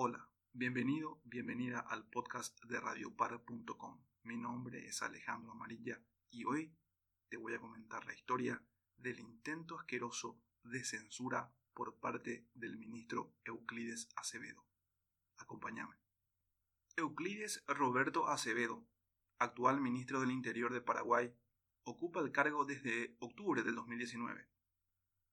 Hola, 0.00 0.30
bienvenido, 0.52 1.20
bienvenida 1.24 1.80
al 1.80 2.08
podcast 2.08 2.56
de 2.66 2.78
radiopar.com. 2.78 4.00
Mi 4.22 4.36
nombre 4.36 4.86
es 4.86 5.02
Alejandro 5.02 5.50
Amarilla 5.50 6.00
y 6.30 6.44
hoy 6.44 6.72
te 7.28 7.36
voy 7.36 7.54
a 7.54 7.58
comentar 7.58 8.06
la 8.06 8.14
historia 8.14 8.64
del 8.96 9.18
intento 9.18 9.76
asqueroso 9.76 10.40
de 10.62 10.84
censura 10.84 11.52
por 11.74 11.98
parte 11.98 12.46
del 12.54 12.76
ministro 12.76 13.34
Euclides 13.44 14.08
Acevedo. 14.14 14.64
Acompáñame. 15.36 15.96
Euclides 16.94 17.64
Roberto 17.66 18.28
Acevedo, 18.28 18.86
actual 19.40 19.80
ministro 19.80 20.20
del 20.20 20.30
Interior 20.30 20.72
de 20.72 20.80
Paraguay, 20.80 21.34
ocupa 21.82 22.20
el 22.20 22.30
cargo 22.30 22.64
desde 22.64 23.16
octubre 23.18 23.64
del 23.64 23.74
2019. 23.74 24.48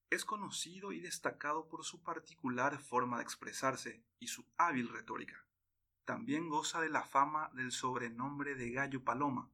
Es 0.10 0.24
conocido 0.24 0.92
y 0.92 1.00
destacado 1.00 1.68
por 1.68 1.84
su 1.84 2.04
particular 2.04 2.80
forma 2.80 3.18
de 3.18 3.24
expresarse 3.24 4.04
y 4.20 4.28
su 4.28 4.46
hábil 4.58 4.90
retórica. 4.90 5.46
También 6.06 6.50
goza 6.50 6.80
de 6.82 6.90
la 6.90 7.04
fama 7.04 7.50
del 7.56 7.72
sobrenombre 7.72 8.56
de 8.56 8.72
Gallo 8.72 9.04
Paloma, 9.04 9.52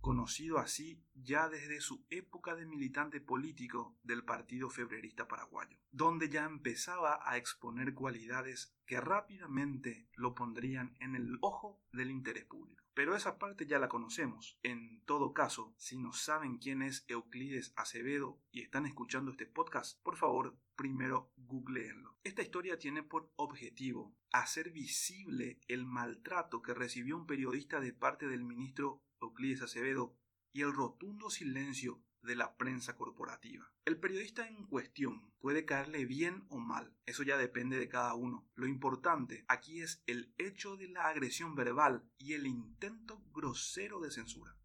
conocido 0.00 0.58
así 0.58 1.02
ya 1.14 1.48
desde 1.48 1.80
su 1.80 2.06
época 2.10 2.54
de 2.54 2.64
militante 2.64 3.20
político 3.20 3.98
del 4.04 4.22
Partido 4.24 4.70
Febrerista 4.70 5.26
Paraguayo, 5.26 5.76
donde 5.90 6.28
ya 6.28 6.44
empezaba 6.44 7.18
a 7.28 7.36
exponer 7.36 7.92
cualidades 7.92 8.72
que 8.86 9.00
rápidamente 9.00 10.08
lo 10.14 10.36
pondrían 10.36 10.94
en 11.00 11.16
el 11.16 11.38
ojo 11.40 11.82
del 11.92 12.12
interés 12.12 12.44
público. 12.44 12.85
Pero 12.96 13.14
esa 13.14 13.38
parte 13.38 13.66
ya 13.66 13.78
la 13.78 13.90
conocemos. 13.90 14.58
En 14.62 15.02
todo 15.04 15.34
caso, 15.34 15.74
si 15.76 15.98
no 15.98 16.14
saben 16.14 16.56
quién 16.56 16.80
es 16.80 17.04
Euclides 17.08 17.74
Acevedo 17.76 18.40
y 18.50 18.62
están 18.62 18.86
escuchando 18.86 19.30
este 19.30 19.44
podcast, 19.44 20.02
por 20.02 20.16
favor, 20.16 20.56
primero 20.76 21.30
googleenlo. 21.36 22.16
Esta 22.24 22.40
historia 22.40 22.78
tiene 22.78 23.02
por 23.02 23.30
objetivo 23.36 24.16
hacer 24.32 24.70
visible 24.70 25.60
el 25.68 25.84
maltrato 25.84 26.62
que 26.62 26.72
recibió 26.72 27.18
un 27.18 27.26
periodista 27.26 27.80
de 27.80 27.92
parte 27.92 28.28
del 28.28 28.44
ministro 28.44 29.04
Euclides 29.20 29.60
Acevedo 29.60 30.16
y 30.54 30.62
el 30.62 30.72
rotundo 30.72 31.28
silencio 31.28 32.02
de 32.22 32.36
la 32.36 32.56
prensa 32.56 32.96
corporativa. 32.96 33.70
El 33.84 33.98
periodista 33.98 34.46
en 34.48 34.66
cuestión 34.66 35.32
puede 35.38 35.64
caerle 35.64 36.04
bien 36.04 36.44
o 36.48 36.58
mal, 36.58 36.94
eso 37.06 37.22
ya 37.22 37.36
depende 37.36 37.78
de 37.78 37.88
cada 37.88 38.14
uno. 38.14 38.48
Lo 38.54 38.66
importante 38.66 39.44
aquí 39.48 39.80
es 39.80 40.02
el 40.06 40.34
hecho 40.38 40.76
de 40.76 40.88
la 40.88 41.08
agresión 41.08 41.54
verbal 41.54 42.04
y 42.18 42.34
el 42.34 42.46
intento 42.46 43.22
grosero 43.32 44.00
de 44.00 44.10
censura. 44.10 44.56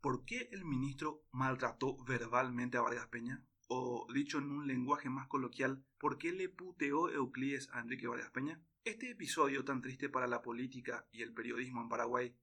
¿Por 0.00 0.24
qué 0.24 0.48
el 0.52 0.64
ministro 0.64 1.24
maltrató 1.32 1.96
verbalmente 2.04 2.78
a 2.78 2.82
Vargas 2.82 3.08
Peña? 3.08 3.44
O 3.68 4.06
dicho 4.14 4.38
en 4.38 4.50
un 4.50 4.66
lenguaje 4.66 5.10
más 5.10 5.26
coloquial, 5.26 5.84
¿por 5.98 6.16
qué 6.16 6.32
le 6.32 6.48
puteó 6.48 7.10
Euclides 7.10 7.68
a 7.72 7.80
Enrique 7.80 8.06
Vargas 8.06 8.30
Peña? 8.30 8.62
Este 8.84 9.10
episodio 9.10 9.64
tan 9.64 9.82
triste 9.82 10.08
para 10.08 10.28
la 10.28 10.42
política 10.42 11.08
y 11.10 11.22
el 11.22 11.34
periodismo 11.34 11.82
en 11.82 11.88
Paraguay 11.88 12.36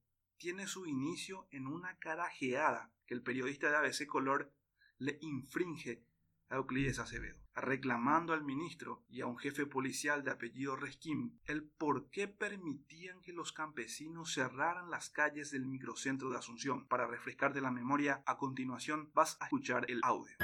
tiene 0.44 0.68
su 0.68 0.86
inicio 0.86 1.48
en 1.52 1.68
una 1.68 1.98
carajeada 2.00 2.92
que 3.06 3.14
el 3.14 3.22
periodista 3.22 3.70
de 3.70 3.78
ABC 3.78 4.06
Color 4.06 4.52
le 4.98 5.18
infringe 5.22 6.04
a 6.50 6.58
Euclides 6.58 7.00
Acevedo, 7.00 7.40
reclamando 7.56 8.34
al 8.34 8.44
ministro 8.44 9.06
y 9.08 9.22
a 9.22 9.26
un 9.26 9.38
jefe 9.38 9.66
policial 9.66 10.22
de 10.26 10.32
apellido 10.32 10.76
Resquim 10.76 11.40
el 11.46 11.64
por 11.64 12.10
qué 12.10 12.28
permitían 12.28 13.22
que 13.22 13.32
los 13.32 13.54
campesinos 13.54 14.34
cerraran 14.34 14.90
las 14.90 15.10
calles 15.10 15.50
del 15.50 15.66
microcentro 15.66 16.30
de 16.30 16.40
Asunción. 16.40 16.90
Para 16.90 17.08
refrescarte 17.08 17.62
la 17.62 17.72
memoria, 17.72 18.22
a 18.26 18.36
continuación 18.36 19.12
vas 19.14 19.38
a 19.40 19.46
escuchar 19.46 19.90
el 19.90 20.02
audio. 20.04 20.36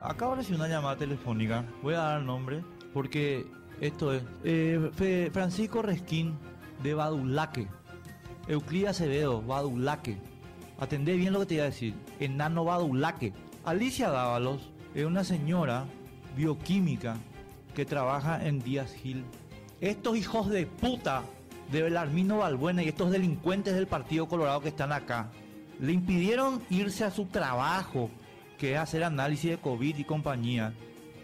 Acabo 0.00 0.30
de 0.30 0.38
recibir 0.38 0.60
una 0.60 0.68
llamada 0.68 0.96
telefónica, 0.96 1.70
voy 1.82 1.92
a 1.92 1.98
dar 1.98 2.20
el 2.20 2.26
nombre 2.26 2.64
porque 2.94 3.44
esto 3.82 4.14
es 4.14 4.22
eh, 4.44 5.30
Francisco 5.30 5.82
Resquín 5.82 6.38
de 6.82 6.94
Badulaque. 6.94 7.68
Euclides 8.48 8.90
Acevedo, 8.90 9.42
Badulaque. 9.42 10.16
Atendé 10.78 11.16
bien 11.16 11.32
lo 11.32 11.40
que 11.40 11.46
te 11.46 11.54
iba 11.54 11.64
a 11.64 11.66
decir. 11.66 11.94
Enano 12.20 12.64
Badulaque. 12.64 13.32
Alicia 13.64 14.10
Dávalos 14.10 14.70
es 14.94 15.04
una 15.04 15.24
señora 15.24 15.86
bioquímica 16.36 17.16
que 17.74 17.84
trabaja 17.84 18.44
en 18.44 18.60
Díaz 18.60 18.92
Gil. 18.92 19.24
Estos 19.80 20.16
hijos 20.16 20.48
de 20.48 20.66
puta 20.66 21.22
de 21.70 21.82
Belarmino 21.82 22.38
Balbuena 22.38 22.82
y 22.82 22.88
estos 22.88 23.10
delincuentes 23.10 23.74
del 23.74 23.86
Partido 23.86 24.28
Colorado 24.28 24.60
que 24.60 24.68
están 24.68 24.92
acá 24.92 25.30
le 25.80 25.92
impidieron 25.92 26.62
irse 26.70 27.04
a 27.04 27.10
su 27.10 27.26
trabajo, 27.26 28.10
que 28.58 28.74
es 28.74 28.78
hacer 28.78 29.02
análisis 29.02 29.50
de 29.50 29.58
COVID 29.58 29.96
y 29.98 30.04
compañía, 30.04 30.72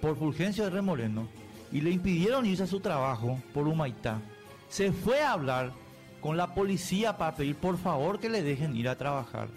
por 0.00 0.16
Fulgencio 0.16 0.64
de 0.64 0.70
Remoreno, 0.70 1.28
y 1.70 1.81
le 1.81 1.91
impidieron 1.91 2.47
irse 2.47 2.64
a 2.64 2.66
su 2.66 2.81
trabajo 2.81 3.38
por 3.53 3.69
Humaitá. 3.69 4.20
Se 4.69 4.91
fue 4.91 5.20
a 5.20 5.32
hablar 5.32 5.72
con 6.21 6.37
la 6.37 6.55
policía 6.55 7.17
para 7.17 7.34
pedir 7.34 7.56
por 7.56 7.79
favor 7.79 8.19
que 8.19 8.29
le 8.29 8.43
dejen 8.43 8.77
ir 8.77 8.89
a 8.89 8.97
trabajar. 8.97 9.49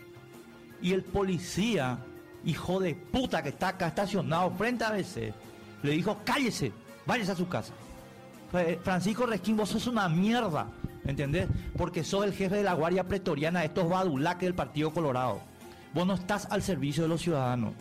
Y 0.82 0.94
el 0.94 1.04
policía, 1.04 2.00
hijo 2.46 2.80
de 2.80 2.96
puta 2.96 3.44
que 3.44 3.50
está 3.50 3.70
acá 3.70 3.88
estacionado 3.88 4.52
frente 4.52 4.84
a 4.84 4.90
ABC, 4.90 5.34
le 5.84 5.92
dijo, 5.92 6.18
cállese, 6.24 6.72
váyase 7.06 7.32
a 7.32 7.36
su 7.36 7.48
casa. 7.48 7.74
Francisco 8.84 9.26
Resquín, 9.26 9.56
vos 9.56 9.70
sos 9.70 9.88
una 9.88 10.10
mierda, 10.10 10.68
¿entendés? 11.06 11.48
Porque 11.78 12.04
sos 12.04 12.26
el 12.26 12.34
jefe 12.34 12.58
de 12.58 12.64
la 12.64 12.74
Guardia 12.74 13.08
Pretoriana 13.08 13.62
de 13.62 13.68
estos 13.68 13.90
badulaques 13.90 14.44
del 14.44 14.56
Partido 14.56 14.92
Colorado. 14.92 15.40
Vos 15.94 16.06
no 16.06 16.16
estás 16.16 16.48
al 16.52 16.62
servicio 16.62 17.04
de 17.04 17.10
los 17.10 17.22
ciudadanos. 17.22 17.74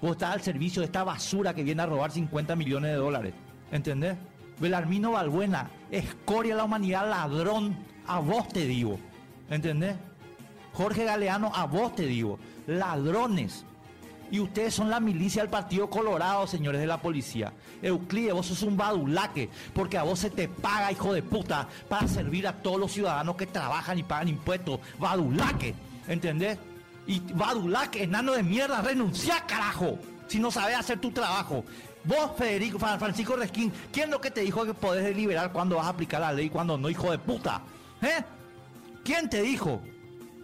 Vos 0.00 0.12
estás 0.12 0.34
al 0.34 0.42
servicio 0.42 0.80
de 0.80 0.86
esta 0.86 1.04
basura 1.04 1.54
que 1.54 1.62
viene 1.62 1.82
a 1.82 1.86
robar 1.86 2.10
50 2.10 2.54
millones 2.56 2.90
de 2.92 2.96
dólares. 2.96 3.34
¿Entendés? 3.72 4.16
Belarmino 4.58 5.12
Balbuena, 5.12 5.70
escoria 5.90 6.54
la 6.54 6.64
humanidad, 6.64 7.08
ladrón, 7.08 7.76
a 8.06 8.18
vos 8.20 8.48
te 8.48 8.66
digo. 8.66 8.98
¿Entendés? 9.48 9.96
Jorge 10.72 11.04
Galeano, 11.04 11.52
a 11.54 11.66
vos 11.66 11.94
te 11.94 12.06
digo. 12.06 12.38
Ladrones. 12.66 13.64
Y 14.30 14.38
ustedes 14.38 14.74
son 14.74 14.90
la 14.90 15.00
milicia 15.00 15.42
del 15.42 15.50
Partido 15.50 15.90
Colorado, 15.90 16.46
señores 16.46 16.80
de 16.80 16.86
la 16.86 16.98
policía. 16.98 17.52
Euclides, 17.82 18.32
vos 18.32 18.46
sos 18.46 18.62
un 18.62 18.76
badulaque, 18.76 19.50
porque 19.74 19.98
a 19.98 20.04
vos 20.04 20.20
se 20.20 20.30
te 20.30 20.46
paga, 20.46 20.92
hijo 20.92 21.12
de 21.12 21.22
puta, 21.22 21.66
para 21.88 22.06
servir 22.06 22.46
a 22.46 22.52
todos 22.52 22.78
los 22.78 22.92
ciudadanos 22.92 23.34
que 23.34 23.46
trabajan 23.46 23.98
y 23.98 24.04
pagan 24.04 24.28
impuestos. 24.28 24.78
Badulaque, 25.00 25.74
¿entendés? 26.06 26.58
Y 27.08 27.18
badulaque, 27.18 28.04
enano 28.04 28.32
de 28.32 28.44
mierda, 28.44 28.80
renuncia, 28.82 29.44
carajo, 29.48 29.98
si 30.28 30.38
no 30.38 30.52
sabes 30.52 30.78
hacer 30.78 31.00
tu 31.00 31.10
trabajo. 31.10 31.64
Vos, 32.04 32.30
Federico, 32.38 32.78
Francisco 32.78 33.34
Resquín, 33.34 33.72
¿quién 33.92 34.04
es 34.06 34.10
lo 34.10 34.20
que 34.20 34.30
te 34.30 34.42
dijo 34.42 34.64
que 34.64 34.74
podés 34.74 35.04
deliberar 35.04 35.52
cuando 35.52 35.76
vas 35.76 35.86
a 35.86 35.90
aplicar 35.90 36.20
la 36.20 36.32
ley 36.32 36.46
y 36.46 36.50
cuando 36.50 36.78
no, 36.78 36.88
hijo 36.88 37.10
de 37.10 37.18
puta? 37.18 37.62
¿Eh? 38.02 38.24
¿Quién 39.04 39.28
te 39.28 39.42
dijo? 39.42 39.80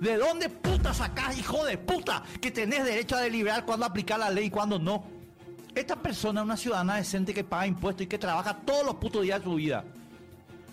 ¿De 0.00 0.16
dónde 0.16 0.48
puta 0.48 0.92
sacás, 0.92 1.38
hijo 1.38 1.64
de 1.64 1.78
puta, 1.78 2.22
que 2.40 2.50
tenés 2.50 2.84
derecho 2.84 3.16
a 3.16 3.20
deliberar 3.20 3.64
cuando 3.64 3.86
aplicar 3.86 4.18
la 4.18 4.30
ley 4.30 4.46
y 4.46 4.50
cuando 4.50 4.78
no? 4.78 5.04
Esta 5.74 5.96
persona 5.96 6.40
es 6.40 6.44
una 6.44 6.56
ciudadana 6.56 6.96
decente 6.96 7.32
que 7.32 7.44
paga 7.44 7.66
impuestos 7.66 8.04
y 8.04 8.06
que 8.06 8.18
trabaja 8.18 8.56
todos 8.56 8.84
los 8.84 8.94
putos 8.96 9.22
días 9.22 9.40
de 9.40 9.44
su 9.44 9.54
vida. 9.54 9.84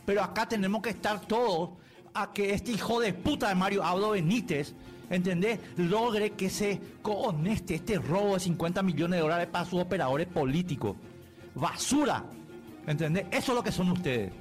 Pero 0.06 0.24
acá 0.24 0.48
tenemos 0.48 0.82
que 0.82 0.90
estar 0.90 1.22
todos 1.22 1.72
a 2.14 2.32
que 2.32 2.54
este 2.54 2.72
hijo 2.72 3.00
de 3.00 3.14
puta 3.14 3.50
de 3.50 3.56
Mario 3.56 3.84
Abdo 3.84 4.12
Benítez, 4.12 4.74
¿entendés? 5.10 5.60
Logre 5.78 6.32
que 6.32 6.50
se 6.50 6.80
coneste 7.02 7.76
este 7.76 7.98
robo 7.98 8.36
de 8.36 8.42
50 8.42 8.84
millones 8.84 9.18
de 9.18 9.22
dólares 9.22 9.48
para 9.52 9.66
sus 9.66 9.82
operadores 9.82 10.28
políticos. 10.28 10.96
Basura. 11.56 12.24
¿Entendés? 12.86 13.26
Eso 13.32 13.52
es 13.52 13.56
lo 13.56 13.64
que 13.64 13.72
son 13.72 13.92
ustedes. 13.92 14.32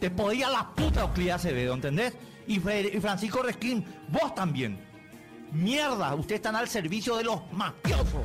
Te 0.00 0.10
podía 0.10 0.50
la 0.50 0.70
puta 0.74 1.02
Euclides 1.02 1.34
Acevedo, 1.34 1.74
¿entendés? 1.74 2.14
Y, 2.46 2.58
Francisco 2.58 3.42
Resquín, 3.42 3.84
vos 4.08 4.34
también. 4.34 4.78
Mierda, 5.52 6.14
ustedes 6.14 6.40
están 6.40 6.56
al 6.56 6.68
servicio 6.68 7.16
de 7.16 7.24
los 7.24 7.40
mafiosos. 7.52 8.24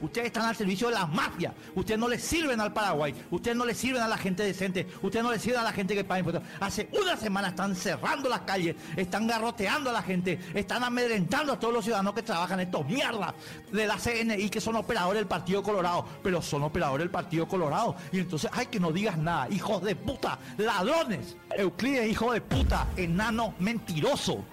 Ustedes 0.00 0.28
están 0.28 0.46
al 0.46 0.56
servicio 0.56 0.88
de 0.88 0.94
las 0.94 1.08
mafias. 1.12 1.52
Ustedes 1.74 1.98
no 1.98 2.08
le 2.08 2.18
sirven 2.18 2.60
al 2.60 2.72
Paraguay. 2.72 3.14
Ustedes 3.30 3.56
no 3.56 3.64
le 3.64 3.74
sirven 3.74 4.02
a 4.02 4.08
la 4.08 4.16
gente 4.16 4.42
decente. 4.42 4.86
Ustedes 5.02 5.24
no 5.24 5.30
le 5.30 5.38
sirven 5.38 5.60
a 5.60 5.64
la 5.64 5.72
gente 5.72 5.94
que 5.94 6.04
paga 6.04 6.20
impuestos. 6.20 6.44
Hace 6.60 6.88
una 6.92 7.16
semana 7.16 7.48
están 7.48 7.74
cerrando 7.74 8.28
las 8.28 8.40
calles. 8.40 8.76
Están 8.96 9.26
garroteando 9.26 9.90
a 9.90 9.92
la 9.92 10.02
gente. 10.02 10.38
Están 10.54 10.84
amedrentando 10.84 11.52
a 11.52 11.58
todos 11.58 11.74
los 11.74 11.84
ciudadanos 11.84 12.14
que 12.14 12.22
trabajan 12.22 12.60
estos 12.60 12.86
mierdas 12.86 13.34
de 13.72 13.86
la 13.86 13.96
CNI 13.96 14.48
que 14.48 14.60
son 14.60 14.76
operadores 14.76 15.20
del 15.20 15.28
Partido 15.28 15.62
Colorado. 15.62 16.06
Pero 16.22 16.42
son 16.42 16.62
operadores 16.62 17.04
del 17.04 17.10
Partido 17.10 17.48
Colorado. 17.48 17.96
Y 18.12 18.18
entonces, 18.18 18.50
ay, 18.52 18.66
que 18.66 18.80
no 18.80 18.92
digas 18.92 19.18
nada. 19.18 19.48
Hijos 19.50 19.82
de 19.82 19.96
puta. 19.96 20.38
Ladrones. 20.58 21.36
Euclides, 21.56 22.10
hijo 22.10 22.32
de 22.32 22.40
puta. 22.40 22.88
Enano 22.96 23.54
mentiroso. 23.58 24.44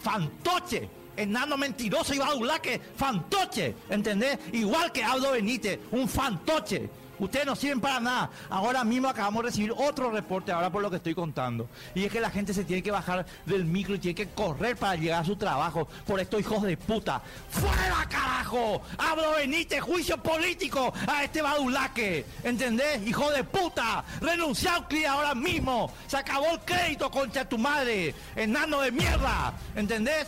Fantoche 0.00 1.01
enano 1.22 1.56
mentiroso 1.56 2.14
y 2.14 2.18
badulaque, 2.18 2.80
fantoche, 2.96 3.74
¿entendés? 3.88 4.38
Igual 4.52 4.92
que 4.92 5.02
Aldo 5.02 5.32
Benítez, 5.32 5.80
un 5.90 6.08
fantoche, 6.08 6.90
Ustedes 7.22 7.46
no 7.46 7.54
sirven 7.54 7.80
para 7.80 8.00
nada. 8.00 8.30
Ahora 8.50 8.82
mismo 8.82 9.08
acabamos 9.08 9.44
de 9.44 9.50
recibir 9.50 9.72
otro 9.76 10.10
reporte, 10.10 10.50
ahora 10.50 10.70
por 10.70 10.82
lo 10.82 10.90
que 10.90 10.96
estoy 10.96 11.14
contando. 11.14 11.68
Y 11.94 12.04
es 12.04 12.10
que 12.10 12.20
la 12.20 12.30
gente 12.30 12.52
se 12.52 12.64
tiene 12.64 12.82
que 12.82 12.90
bajar 12.90 13.24
del 13.46 13.64
micro 13.64 13.94
y 13.94 14.00
tiene 14.00 14.16
que 14.16 14.30
correr 14.30 14.76
para 14.76 14.96
llegar 14.96 15.22
a 15.22 15.24
su 15.24 15.36
trabajo 15.36 15.86
por 16.04 16.18
estos 16.18 16.40
hijos 16.40 16.62
de 16.62 16.76
puta. 16.76 17.22
¡Fuera, 17.48 18.08
carajo! 18.08 18.82
¡Hablo 18.98 19.36
venite, 19.36 19.80
juicio 19.80 20.20
político 20.20 20.92
a 21.06 21.22
este 21.22 21.42
badulaque! 21.42 22.26
¿Entendés? 22.42 23.06
¡Hijo 23.06 23.30
de 23.30 23.44
puta! 23.44 24.04
¡Renuncia 24.20 24.84
CLI 24.88 25.04
ahora 25.04 25.34
mismo! 25.34 25.92
¡Se 26.08 26.16
acabó 26.16 26.50
el 26.50 26.60
crédito, 26.60 27.08
concha 27.08 27.48
tu 27.48 27.56
madre! 27.56 28.16
¡Enano 28.34 28.80
de 28.80 28.90
mierda! 28.90 29.54
¿Entendés? 29.76 30.26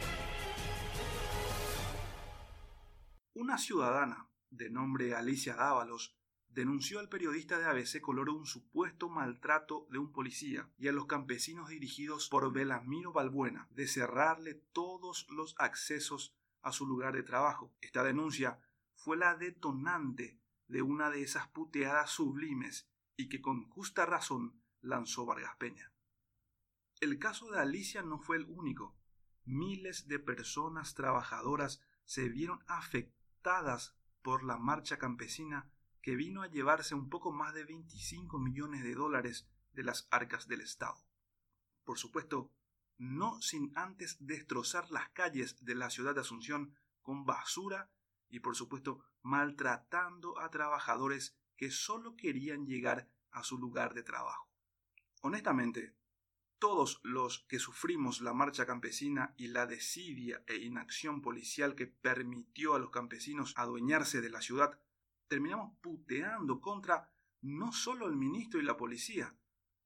Una 3.37 3.59
ciudadana 3.59 4.29
de 4.51 4.71
nombre 4.71 5.13
Alicia 5.17 5.57
Dávalos 5.57 6.17
denunció 6.47 7.01
al 7.01 7.09
periodista 7.09 7.59
de 7.59 7.65
ABC 7.65 8.01
Color 8.01 8.31
un 8.31 8.47
supuesto 8.47 9.09
maltrato 9.09 9.89
de 9.91 9.99
un 9.99 10.13
policía 10.13 10.71
y 10.79 10.87
a 10.87 10.93
los 10.93 11.07
campesinos 11.07 11.69
dirigidos 11.69 12.29
por 12.29 12.53
Belamiro 12.53 13.13
Balbuena 13.13 13.67
de 13.73 13.89
cerrarle 13.89 14.55
todos 14.55 15.27
los 15.31 15.57
accesos 15.59 16.33
a 16.63 16.71
su 16.71 16.87
lugar 16.87 17.15
de 17.15 17.25
trabajo. 17.25 17.75
Esta 17.81 18.05
denuncia 18.05 18.61
fue 18.95 19.17
la 19.17 19.35
detonante 19.35 20.39
de 20.69 20.83
una 20.83 21.11
de 21.11 21.23
esas 21.23 21.49
puteadas 21.49 22.11
sublimes 22.11 22.89
y 23.17 23.29
que 23.29 23.43
con 23.43 23.69
justa 23.69 24.07
razón 24.07 24.63
lanzó 24.81 25.27
Vargas 25.27 25.57
Peña. 25.57 25.93
El 27.01 27.19
caso 27.19 27.51
de 27.51 27.59
Alicia 27.59 28.03
no 28.03 28.21
fue 28.21 28.37
el 28.37 28.45
único. 28.45 28.97
Miles 29.45 30.07
de 30.07 30.21
personas 30.21 30.95
trabajadoras 30.95 31.83
se 32.05 32.29
vieron 32.29 32.63
afectadas 32.69 33.24
por 34.23 34.43
la 34.43 34.57
marcha 34.57 34.97
campesina 34.97 35.71
que 36.01 36.17
vino 36.17 36.41
a 36.41 36.47
llevarse 36.47 36.95
un 36.95 37.11
poco 37.11 37.31
más 37.31 37.53
de 37.53 37.65
25 37.65 38.39
millones 38.39 38.83
de 38.83 38.95
dólares 38.95 39.47
de 39.73 39.85
las 39.85 40.09
arcas 40.11 40.49
del 40.49 40.63
Estado. 40.63 40.97
Por 41.85 41.99
supuesto, 41.99 42.51
no 42.97 43.43
sin 43.43 43.71
antes 43.77 44.17
destrozar 44.21 44.91
las 44.91 45.11
calles 45.11 45.63
de 45.63 45.75
la 45.75 45.91
ciudad 45.91 46.15
de 46.15 46.23
Asunción 46.23 46.75
con 47.03 47.27
basura 47.27 47.91
y 48.31 48.41
por 48.41 48.57
supuesto 48.57 49.05
maltratando 49.21 50.41
a 50.41 50.51
trabajadores 50.51 51.37
que 51.59 51.71
solo 51.71 52.17
querían 52.17 52.65
llegar 52.67 53.11
a 53.31 53.43
su 53.43 53.59
lugar 53.59 53.93
de 53.93 54.05
trabajo. 54.05 54.49
Honestamente, 55.21 55.95
todos 56.59 57.01
los 57.03 57.41
que 57.49 57.59
sufrimos 57.59 58.21
la 58.21 58.33
marcha 58.33 58.67
campesina 58.67 59.35
y 59.37 59.49
la 59.49 59.67
desidia 59.67 60.43
e 60.47 60.57
inacción 60.57 61.21
policial 61.21 61.75
que 61.75 61.87
permitió 61.87 62.75
a 62.75 62.79
los 62.79 62.91
campesinos 62.91 63.53
adueñarse 63.57 64.21
de 64.21 64.31
la 64.31 64.41
ciudad 64.41 64.79
terminamos 65.29 65.77
puteando 65.81 66.61
contra 66.61 67.11
no 67.43 67.73
solo 67.73 68.07
el 68.07 68.17
ministro 68.17 68.61
y 68.61 68.65
la 68.65 68.77
policía, 68.77 69.37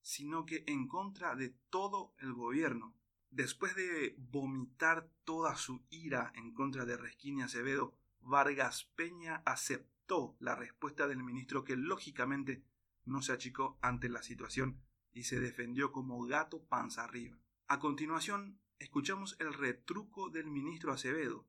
sino 0.01 0.45
que 0.45 0.65
en 0.67 0.87
contra 0.87 1.35
de 1.37 1.55
todo 1.71 2.15
el 2.19 2.33
gobierno. 2.33 2.95
Después 3.31 3.75
de 3.75 4.15
vomitar 4.19 5.11
toda 5.25 5.57
su 5.57 5.85
ira 5.91 6.33
en 6.35 6.53
contra 6.53 6.85
de 6.85 6.97
Resquín 6.97 7.39
y 7.39 7.43
Acevedo, 7.43 7.97
Vargas 8.21 8.91
Peña 8.95 9.43
aceptó 9.45 10.37
la 10.39 10.55
respuesta 10.55 11.07
del 11.07 11.23
ministro 11.23 11.65
que 11.65 11.77
lógicamente 11.77 12.63
no 13.05 13.23
se 13.23 13.33
achicó 13.33 13.79
ante 13.83 14.09
la 14.09 14.23
situación 14.23 14.83
y 15.19 15.25
se 15.25 15.41
defendió 15.41 15.91
como 15.91 16.25
gato 16.25 16.63
panza 16.69 17.03
arriba. 17.03 17.37
A 17.67 17.81
continuación, 17.81 18.61
escuchamos 18.79 19.37
el 19.41 19.53
retruco 19.53 20.31
del 20.31 20.47
ministro 20.47 20.93
Acevedo, 20.93 21.45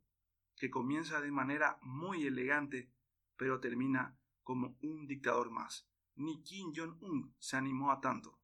que 0.56 0.72
comienza 0.72 1.22
de 1.22 1.30
manera 1.30 1.78
muy 1.84 2.26
elegante 2.26 2.92
pero 3.38 3.60
termina 3.60 4.18
como 4.44 4.76
un 4.82 5.08
dictador 5.08 5.52
más. 5.52 5.88
Ni 6.16 6.42
Kim 6.44 6.74
Jong-un 6.76 7.34
se 7.38 7.58
animó 7.58 7.92
a 7.92 8.02
tanto. 8.02 8.40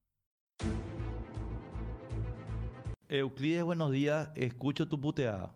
Euclides, 3.09 3.63
buenos 3.63 3.91
días, 3.91 4.31
escucho 4.35 4.87
tu 4.87 5.01
puteada. 5.01 5.53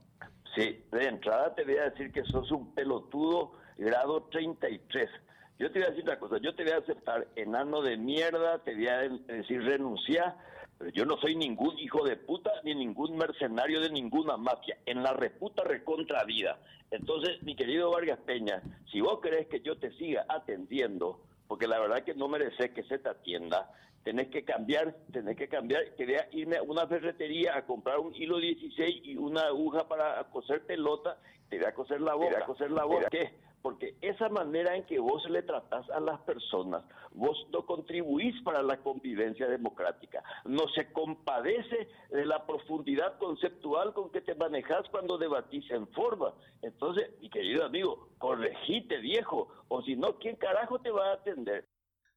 Sí, 0.55 0.83
de 0.91 1.05
entrada 1.05 1.53
te 1.53 1.63
voy 1.63 1.77
a 1.77 1.91
decir 1.91 2.11
que 2.11 2.23
sos 2.25 2.51
un 2.51 2.73
pelotudo 2.73 3.53
grado 3.77 4.23
33. 4.31 5.09
Yo 5.59 5.69
te 5.69 5.79
voy 5.79 5.87
a 5.87 5.89
decir 5.89 6.05
una 6.05 6.17
cosa, 6.17 6.37
yo 6.37 6.55
te 6.55 6.63
voy 6.63 6.71
a 6.71 6.77
aceptar 6.77 7.27
enano 7.35 7.81
de 7.81 7.97
mierda, 7.97 8.59
te 8.59 8.75
voy 8.75 8.87
a 8.87 8.99
decir 8.99 9.61
renunciar, 9.61 10.37
pero 10.77 10.89
yo 10.91 11.05
no 11.05 11.17
soy 11.17 11.35
ningún 11.35 11.77
hijo 11.77 12.05
de 12.05 12.15
puta 12.15 12.49
ni 12.63 12.73
ningún 12.73 13.17
mercenario 13.17 13.81
de 13.81 13.89
ninguna 13.89 14.37
mafia. 14.37 14.77
En 14.85 15.03
la 15.03 15.11
reputa 15.11 15.65
recontra 15.65 16.23
vida. 16.23 16.57
Entonces, 16.91 17.43
mi 17.43 17.57
querido 17.57 17.91
Vargas 17.91 18.19
Peña, 18.25 18.63
si 18.89 19.01
vos 19.01 19.19
querés 19.19 19.47
que 19.47 19.59
yo 19.59 19.77
te 19.77 19.91
siga 19.97 20.25
atendiendo, 20.29 21.19
porque 21.49 21.67
la 21.67 21.77
verdad 21.77 22.05
que 22.05 22.15
no 22.15 22.29
mereces 22.29 22.71
que 22.71 22.83
se 22.83 22.97
te 22.97 23.09
atienda, 23.09 23.69
tenés 24.03 24.29
que 24.29 24.43
cambiar, 24.43 24.95
tenés 25.11 25.37
que 25.37 25.47
cambiar, 25.47 25.95
quería 25.95 26.27
irme 26.31 26.57
a 26.57 26.63
una 26.63 26.87
ferretería 26.87 27.57
a 27.57 27.65
comprar 27.65 27.99
un 27.99 28.13
hilo 28.15 28.37
16 28.37 29.01
y 29.03 29.17
una 29.17 29.47
aguja 29.47 29.87
para 29.87 30.23
coser 30.25 30.65
pelota, 30.65 31.17
te 31.49 31.57
voy 31.57 31.65
a 31.65 31.73
coser 31.73 32.01
la 32.01 32.13
boca, 32.13 32.29
te 32.29 32.35
voy 32.35 32.43
a 32.43 32.45
coser 32.45 32.71
la 32.71 32.85
boca. 32.85 33.09
¿Qué? 33.09 33.33
porque 33.61 33.95
esa 34.01 34.29
manera 34.29 34.75
en 34.75 34.85
que 34.85 34.99
vos 34.99 35.27
le 35.29 35.41
tratás 35.43 35.89
a 35.89 35.99
las 35.99 36.19
personas, 36.21 36.83
vos 37.11 37.37
no 37.51 37.65
contribuís 37.65 38.41
para 38.43 38.63
la 38.63 38.77
convivencia 38.77 39.47
democrática, 39.47 40.23
no 40.45 40.67
se 40.69 40.91
compadece 40.91 41.89
de 42.09 42.25
la 42.25 42.45
profundidad 42.45 43.17
conceptual 43.17 43.93
con 43.93 44.11
que 44.11 44.21
te 44.21 44.35
manejas 44.35 44.87
cuando 44.91 45.17
debatís 45.17 45.69
en 45.71 45.87
forma. 45.87 46.33
Entonces, 46.61 47.11
mi 47.21 47.29
querido 47.29 47.65
amigo, 47.65 48.09
corregite 48.17 48.97
viejo, 48.97 49.49
o 49.67 49.81
si 49.81 49.95
no, 49.95 50.17
¿quién 50.19 50.35
carajo 50.35 50.79
te 50.79 50.91
va 50.91 51.09
a 51.09 51.13
atender? 51.13 51.65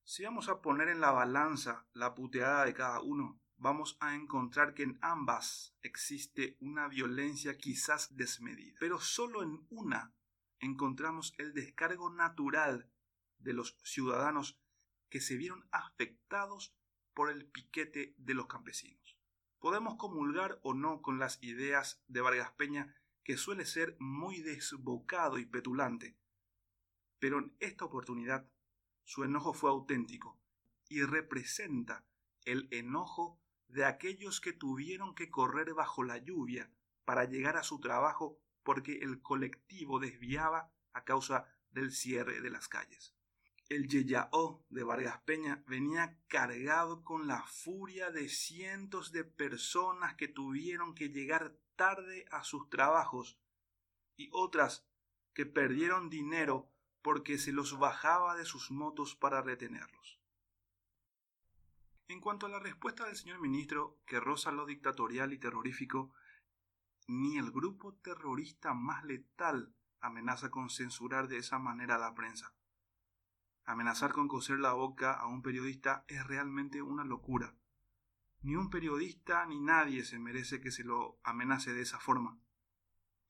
Si 0.04 0.24
vamos 0.24 0.48
a 0.48 0.60
poner 0.60 0.88
en 0.88 1.00
la 1.00 1.12
balanza 1.12 1.86
la 1.92 2.14
puteada 2.14 2.64
de 2.64 2.74
cada 2.74 3.00
uno, 3.00 3.40
vamos 3.56 3.96
a 4.00 4.16
encontrar 4.16 4.74
que 4.74 4.82
en 4.82 4.98
ambas 5.00 5.76
existe 5.82 6.56
una 6.60 6.88
violencia 6.88 7.56
quizás 7.56 8.16
desmedida, 8.16 8.76
pero 8.80 8.98
solo 8.98 9.42
en 9.42 9.64
una 9.70 10.12
encontramos 10.58 11.34
el 11.38 11.54
descargo 11.54 12.10
natural 12.10 12.90
de 13.38 13.52
los 13.52 13.78
ciudadanos 13.84 14.58
que 15.08 15.20
se 15.20 15.36
vieron 15.36 15.68
afectados 15.70 16.74
por 17.14 17.30
el 17.30 17.46
piquete 17.46 18.14
de 18.18 18.34
los 18.34 18.48
campesinos. 18.48 19.18
Podemos 19.60 19.94
comulgar 19.96 20.58
o 20.62 20.74
no 20.74 21.00
con 21.00 21.20
las 21.20 21.40
ideas 21.42 22.02
de 22.08 22.20
Vargas 22.20 22.52
Peña, 22.52 22.96
que 23.22 23.36
suele 23.36 23.66
ser 23.66 23.96
muy 24.00 24.40
desbocado 24.40 25.38
y 25.38 25.46
petulante, 25.46 26.18
pero 27.20 27.38
en 27.38 27.54
esta 27.60 27.84
oportunidad 27.84 28.48
su 29.04 29.24
enojo 29.24 29.52
fue 29.52 29.70
auténtico 29.70 30.40
y 30.88 31.02
representa 31.02 32.06
el 32.44 32.68
enojo 32.70 33.40
de 33.68 33.84
aquellos 33.84 34.40
que 34.40 34.52
tuvieron 34.52 35.14
que 35.14 35.30
correr 35.30 35.74
bajo 35.74 36.02
la 36.02 36.18
lluvia 36.18 36.70
para 37.04 37.24
llegar 37.24 37.56
a 37.56 37.62
su 37.62 37.80
trabajo 37.80 38.38
porque 38.62 38.98
el 38.98 39.22
colectivo 39.22 39.98
desviaba 39.98 40.72
a 40.92 41.04
causa 41.04 41.46
del 41.70 41.92
cierre 41.92 42.40
de 42.40 42.50
las 42.50 42.68
calles. 42.68 43.14
El 43.68 43.88
Yeyao 43.88 44.66
de 44.68 44.84
Vargas 44.84 45.22
Peña 45.22 45.64
venía 45.66 46.18
cargado 46.28 47.04
con 47.04 47.26
la 47.26 47.42
furia 47.46 48.10
de 48.10 48.28
cientos 48.28 49.12
de 49.12 49.24
personas 49.24 50.14
que 50.14 50.28
tuvieron 50.28 50.94
que 50.94 51.08
llegar 51.08 51.56
tarde 51.76 52.26
a 52.30 52.44
sus 52.44 52.68
trabajos 52.68 53.40
y 54.16 54.28
otras 54.32 54.86
que 55.32 55.46
perdieron 55.46 56.10
dinero 56.10 56.71
porque 57.02 57.38
se 57.38 57.52
los 57.52 57.78
bajaba 57.78 58.36
de 58.36 58.44
sus 58.44 58.70
motos 58.70 59.16
para 59.16 59.42
retenerlos. 59.42 60.20
En 62.08 62.20
cuanto 62.20 62.46
a 62.46 62.48
la 62.48 62.58
respuesta 62.58 63.06
del 63.06 63.16
señor 63.16 63.40
ministro, 63.40 63.98
que 64.06 64.20
roza 64.20 64.52
lo 64.52 64.66
dictatorial 64.66 65.32
y 65.32 65.38
terrorífico, 65.38 66.12
ni 67.08 67.38
el 67.38 67.50
grupo 67.50 67.94
terrorista 67.94 68.74
más 68.74 69.04
letal 69.04 69.74
amenaza 70.00 70.50
con 70.50 70.68
censurar 70.68 71.28
de 71.28 71.38
esa 71.38 71.58
manera 71.58 71.96
a 71.96 71.98
la 71.98 72.14
prensa. 72.14 72.54
Amenazar 73.64 74.12
con 74.12 74.28
coser 74.28 74.58
la 74.58 74.72
boca 74.72 75.12
a 75.12 75.26
un 75.26 75.42
periodista 75.42 76.04
es 76.08 76.26
realmente 76.26 76.82
una 76.82 77.04
locura. 77.04 77.54
Ni 78.40 78.56
un 78.56 78.70
periodista 78.70 79.46
ni 79.46 79.60
nadie 79.60 80.04
se 80.04 80.18
merece 80.18 80.60
que 80.60 80.72
se 80.72 80.82
lo 80.82 81.20
amenace 81.22 81.72
de 81.72 81.82
esa 81.82 82.00
forma. 82.00 82.38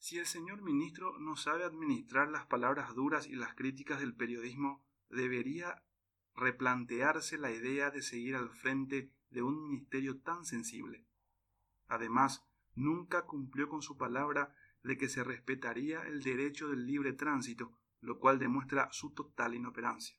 Si 0.03 0.19
el 0.19 0.27
señor 0.27 0.63
ministro 0.63 1.17
no 1.21 1.37
sabe 1.37 1.63
administrar 1.63 2.29
las 2.29 2.45
palabras 2.47 2.93
duras 2.93 3.29
y 3.29 3.37
las 3.37 3.55
críticas 3.55 4.01
del 4.01 4.17
periodismo, 4.17 4.85
debería 5.09 5.85
replantearse 6.35 7.39
la 7.39 7.53
idea 7.53 7.93
de 7.93 8.03
seguir 8.03 8.35
al 8.35 8.51
frente 8.51 9.13
de 9.31 9.43
un 9.43 9.63
ministerio 9.63 10.19
tan 10.19 10.45
sensible. 10.45 11.07
Además, 11.87 12.45
nunca 12.75 13.27
cumplió 13.27 13.69
con 13.69 13.81
su 13.81 13.97
palabra 13.97 14.57
de 14.83 14.99
que 14.99 15.09
se 15.09 15.23
respetaría 15.23 16.03
el 16.03 16.21
derecho 16.21 16.69
del 16.69 16.85
libre 16.85 17.13
tránsito, 17.13 17.79
lo 18.01 18.19
cual 18.19 18.41
demuestra 18.41 18.89
su 18.91 19.15
total 19.15 19.55
inoperancia. 19.55 20.17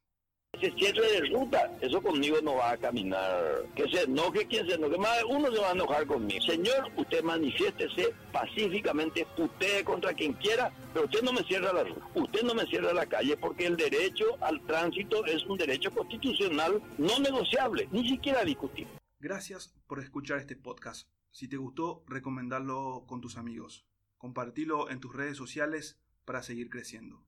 Se 0.59 0.71
cierre 0.73 1.11
de 1.11 1.29
ruta, 1.29 1.75
eso 1.81 2.01
conmigo 2.01 2.37
no 2.41 2.55
va 2.55 2.71
a 2.71 2.77
caminar. 2.77 3.65
Que 3.75 3.89
se 3.89 4.03
enoje 4.03 4.47
quien 4.47 4.65
se 4.67 4.75
enoje, 4.75 4.97
más 4.97 5.23
uno 5.27 5.51
se 5.51 5.59
va 5.59 5.69
a 5.69 5.73
enojar 5.73 6.05
conmigo. 6.05 6.41
Señor, 6.41 6.91
usted 6.95 7.23
manifiéstese 7.23 8.13
pacíficamente, 8.31 9.27
usted 9.37 9.83
contra 9.83 10.13
quien 10.13 10.33
quiera, 10.33 10.71
pero 10.93 11.05
usted 11.05 11.23
no 11.23 11.33
me 11.33 11.43
cierra 11.43 11.73
la 11.73 11.83
ruta, 11.83 12.07
usted 12.15 12.43
no 12.43 12.53
me 12.53 12.65
cierra 12.67 12.93
la 12.93 13.05
calle 13.07 13.35
porque 13.35 13.65
el 13.65 13.75
derecho 13.75 14.25
al 14.41 14.61
tránsito 14.65 15.25
es 15.25 15.43
un 15.45 15.57
derecho 15.57 15.91
constitucional 15.91 16.81
no 16.97 17.19
negociable, 17.19 17.89
ni 17.91 18.07
siquiera 18.07 18.45
discutible. 18.45 18.93
Gracias 19.19 19.73
por 19.87 19.99
escuchar 19.99 20.37
este 20.37 20.55
podcast. 20.55 21.09
Si 21.31 21.47
te 21.47 21.57
gustó, 21.57 22.03
recomendarlo 22.07 23.05
con 23.07 23.21
tus 23.21 23.37
amigos. 23.37 23.85
Compartilo 24.17 24.89
en 24.91 24.99
tus 24.99 25.15
redes 25.15 25.35
sociales 25.35 25.99
para 26.25 26.43
seguir 26.43 26.69
creciendo. 26.69 27.25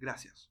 Gracias. 0.00 0.50